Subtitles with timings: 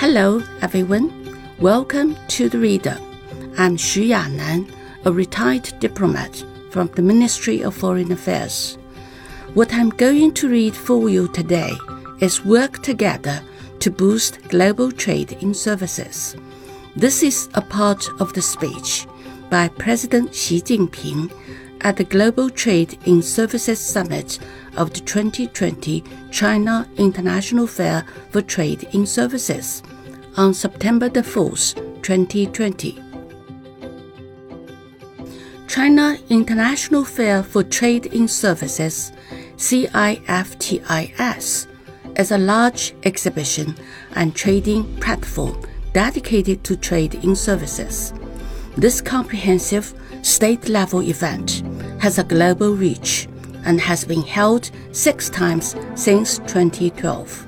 [0.00, 1.10] Hello, everyone.
[1.58, 2.96] Welcome to the Reader.
[3.58, 4.72] I'm Xu Yanan,
[5.04, 8.78] a retired diplomat from the Ministry of Foreign Affairs.
[9.54, 11.72] What I'm going to read for you today
[12.20, 13.42] is Work Together
[13.80, 16.36] to Boost Global Trade in Services.
[16.94, 19.04] This is a part of the speech
[19.50, 21.28] by President Xi Jinping
[21.82, 24.38] at the Global Trade in Services Summit
[24.76, 29.82] of the 2020 China International Fair for Trade in Services
[30.36, 33.02] on September the 4th, 2020.
[35.66, 39.12] China International Fair for Trade in Services,
[39.56, 41.66] CIFTIS,
[42.16, 43.74] is a large exhibition
[44.14, 48.12] and trading platform dedicated to trade in services.
[48.76, 49.94] This comprehensive
[50.28, 51.62] state level event
[52.00, 53.26] has a global reach
[53.64, 57.46] and has been held six times since 2012.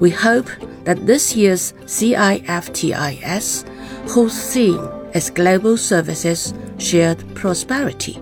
[0.00, 0.50] We hope
[0.84, 3.68] that this year's CIFTIS,
[4.10, 4.80] whose theme
[5.14, 8.20] is Global Services Shared Prosperity,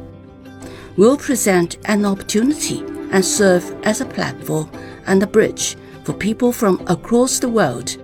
[0.97, 2.81] will present an opportunity
[3.13, 4.71] and serve as a platform
[5.07, 7.97] and a bridge for people from across the world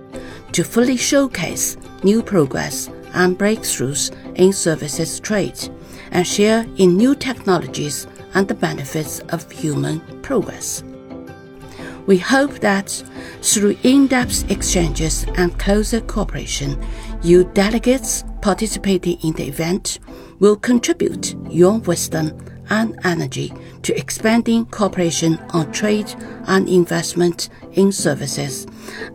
[0.53, 5.59] to fully showcase new progress and breakthroughs in services trade
[6.11, 10.83] and share in new technologies and the benefits of human progress.
[12.05, 13.03] We hope that
[13.41, 16.83] through in depth exchanges and closer cooperation,
[17.23, 19.99] you delegates participating in the event
[20.39, 22.37] will contribute your wisdom
[22.69, 26.13] and energy to expanding cooperation on trade
[26.47, 28.67] and investment in services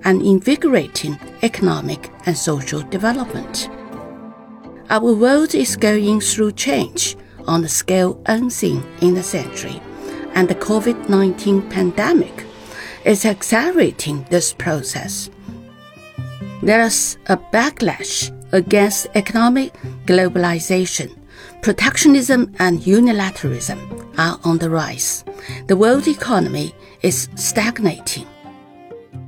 [0.04, 3.68] and invigorating economic and social development.
[4.90, 9.80] Our world is going through change on a scale unseen in a century,
[10.34, 12.44] and the COVID 19 pandemic
[13.04, 15.30] is accelerating this process.
[16.60, 19.72] There's a backlash against economic
[20.06, 21.16] globalization.
[21.62, 23.78] Protectionism and unilateralism
[24.18, 25.24] are on the rise.
[25.68, 28.26] The world economy is stagnating.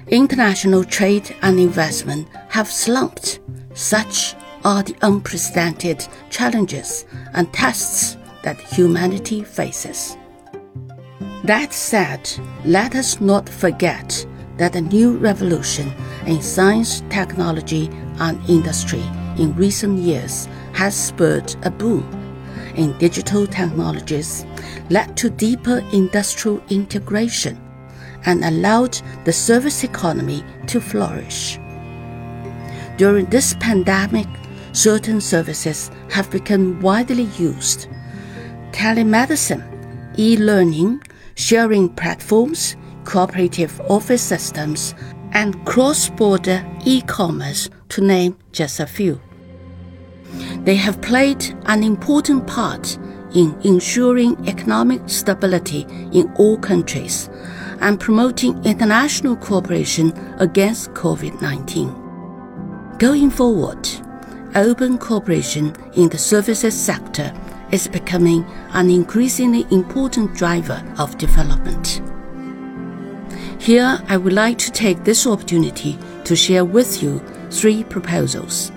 [0.08, 3.38] International trade and investment have slumped.
[3.74, 4.34] Such
[4.64, 10.16] are the unprecedented challenges and tests that humanity faces.
[11.44, 12.30] That said,
[12.64, 14.24] let us not forget
[14.58, 15.92] that the new revolution
[16.26, 17.90] in science, technology,
[18.20, 19.02] and industry
[19.38, 22.06] in recent years has spurred a boom
[22.76, 24.46] in digital technologies,
[24.88, 27.60] led to deeper industrial integration,
[28.24, 31.58] and allowed the service economy to flourish.
[32.96, 34.28] During this pandemic,
[34.72, 37.88] certain services have become widely used.
[38.72, 39.62] Telemedicine,
[40.18, 41.02] e learning,
[41.34, 44.94] sharing platforms, cooperative office systems,
[45.32, 49.20] and cross border e commerce, to name just a few.
[50.64, 52.98] They have played an important part
[53.34, 57.28] in ensuring economic stability in all countries
[57.80, 62.96] and promoting international cooperation against COVID 19.
[62.98, 63.88] Going forward,
[64.54, 67.32] open cooperation in the services sector
[67.70, 72.02] is becoming an increasingly important driver of development.
[73.58, 77.20] Here, I would like to take this opportunity to share with you
[77.50, 78.72] three proposals.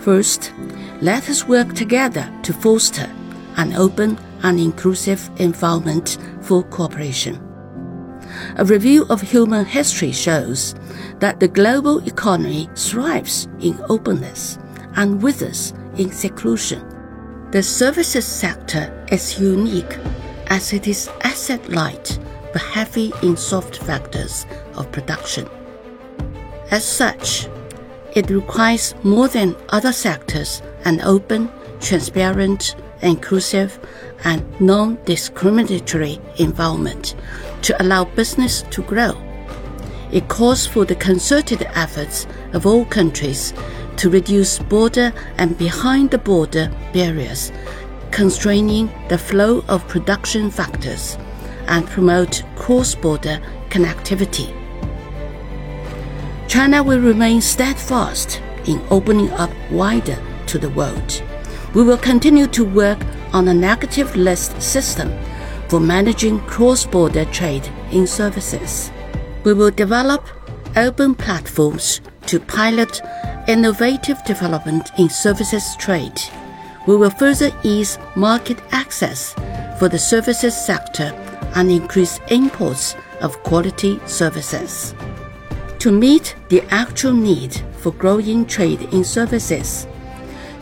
[0.00, 0.52] First,
[1.00, 3.10] let us work together to foster
[3.56, 7.42] an open and inclusive environment for cooperation.
[8.56, 10.74] A review of human history shows
[11.20, 14.58] that the global economy thrives in openness
[14.96, 16.82] and withers in seclusion.
[17.52, 19.98] The services sector is unique
[20.48, 22.18] as it is asset light
[22.52, 25.48] but heavy in soft factors of production.
[26.70, 27.48] As such,
[28.14, 33.78] it requires more than other sectors an open, transparent, inclusive,
[34.24, 37.14] and non discriminatory environment
[37.62, 39.12] to allow business to grow.
[40.10, 43.52] It calls for the concerted efforts of all countries
[43.96, 47.52] to reduce border and behind the border barriers,
[48.10, 51.16] constraining the flow of production factors,
[51.68, 53.40] and promote cross border
[53.70, 54.54] connectivity.
[56.48, 61.22] China will remain steadfast in opening up wider to the world.
[61.74, 62.98] We will continue to work
[63.32, 65.12] on a negative list system
[65.68, 68.90] for managing cross border trade in services.
[69.44, 70.24] We will develop
[70.76, 73.00] open platforms to pilot
[73.46, 76.20] innovative development in services trade.
[76.86, 79.34] We will further ease market access
[79.78, 81.12] for the services sector
[81.54, 84.94] and increase imports of quality services.
[85.80, 89.86] To meet the actual need for growing trade in services,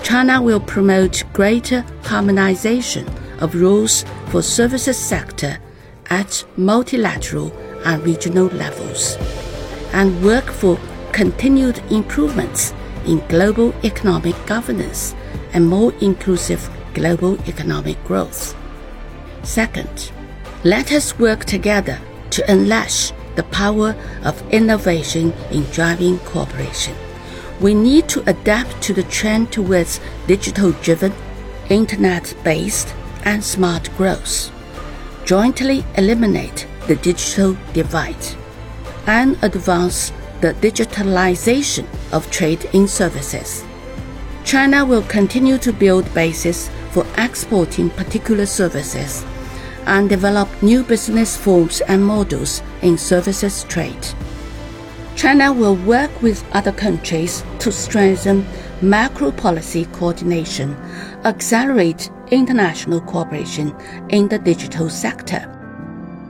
[0.03, 3.09] China will promote greater harmonization
[3.41, 5.59] of rules for services sector
[6.11, 7.51] at multilateral
[7.85, 9.17] and regional levels
[9.93, 10.79] and work for
[11.15, 12.75] continued improvements
[13.07, 15.15] in global economic governance
[15.53, 18.57] and more inclusive global economic growth.
[19.45, 20.11] Second,
[20.65, 22.01] let us work together
[22.31, 23.95] to unleash the power
[24.25, 26.97] of innovation in driving cooperation.
[27.61, 31.13] We need to adapt to the trend towards digital driven,
[31.71, 32.93] internet based,
[33.25, 34.51] and smart growth,
[35.25, 38.27] jointly eliminate the digital divide,
[39.07, 40.11] and advance
[40.44, 43.64] the digitalization of trade in services.
[44.44, 49.25] China will continue to build bases for exporting particular services
[49.87, 54.06] and develop new business forms and models in services trade.
[55.17, 58.44] China will work with other countries to strengthen
[58.82, 60.75] macro policy coordination,
[61.25, 63.75] accelerate international cooperation
[64.11, 65.43] in the digital sector,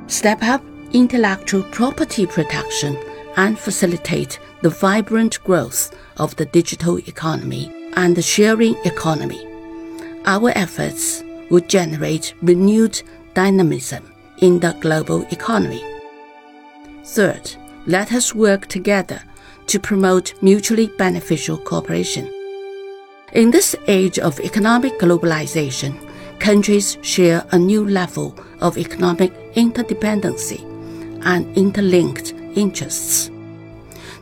[0.06, 0.62] step up
[0.93, 2.96] intellectual property protection,
[3.37, 9.47] and facilitate the vibrant growth of the digital economy and the sharing economy.
[10.27, 13.03] Our efforts would generate renewed
[13.35, 15.85] dynamism in the global economy.
[17.05, 17.55] Third,
[17.87, 19.21] let us work together
[19.67, 22.31] to promote mutually beneficial cooperation.
[23.33, 25.95] In this age of economic globalization,
[26.39, 30.63] countries share a new level of economic interdependency
[31.25, 33.31] and interlinked interests.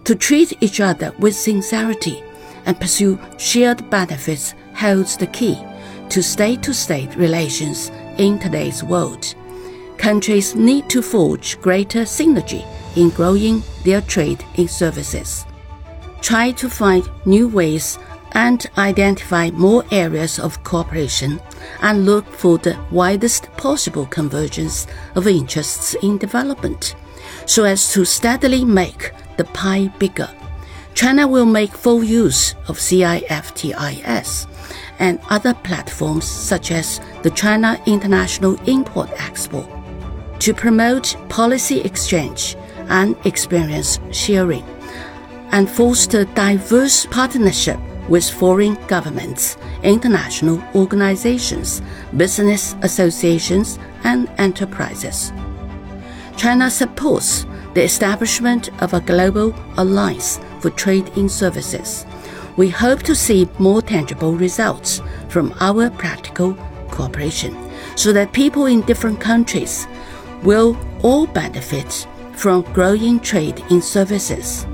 [0.04, 2.22] To treat each other with sincerity
[2.66, 5.58] and pursue shared benefits holds the key
[6.08, 9.34] to state to state relations in today's world.
[9.96, 15.46] Countries need to forge greater synergy in growing their trade in services.
[16.20, 17.98] Try to find new ways
[18.32, 21.40] and identify more areas of cooperation
[21.82, 26.96] and look for the widest possible convergence of interests in development
[27.46, 30.28] so as to steadily make the pie bigger.
[30.94, 34.46] China will make full use of CIFTIS
[34.98, 39.66] and other platforms such as the China International Import Expo
[40.38, 42.56] to promote policy exchange
[42.88, 44.64] and experience sharing
[45.52, 47.78] and foster diverse partnership
[48.08, 51.80] with foreign governments, international organizations,
[52.16, 55.32] business associations, and enterprises.
[56.36, 62.04] China supports the establishment of a global alliance for trade in services.
[62.56, 66.54] We hope to see more tangible results from our practical
[66.90, 67.56] cooperation
[67.96, 69.86] so that people in different countries
[70.42, 74.66] will all benefit from growing trade in services.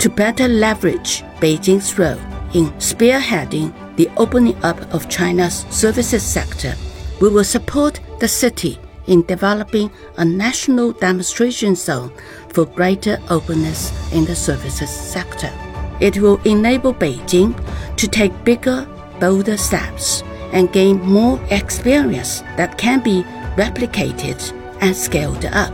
[0.00, 2.18] To better leverage Beijing's role
[2.54, 6.74] in spearheading the opening up of China's services sector,
[7.20, 12.12] we will support the city in developing a national demonstration zone
[12.48, 15.52] for greater openness in the services sector.
[16.00, 17.54] It will enable Beijing
[17.96, 18.86] to take bigger,
[19.20, 20.22] bolder steps
[20.52, 23.22] and gain more experience that can be
[23.56, 25.72] replicated and scaled up.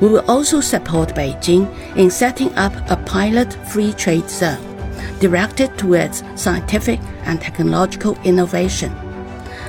[0.00, 4.66] We will also support Beijing in setting up a pilot free trade zone
[5.20, 8.90] directed towards scientific and technological innovation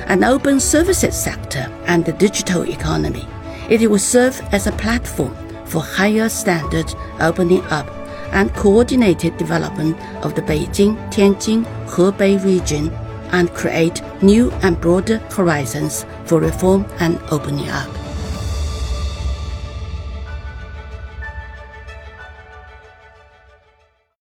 [0.06, 3.26] an open services sector and the digital economy.
[3.68, 5.34] It will serve as a platform
[5.66, 7.88] for higher standard opening up
[8.32, 12.90] and coordinated development of the Beijing, Tianjin, Hebei region
[13.32, 18.01] and create new and broader horizons for reform and opening up.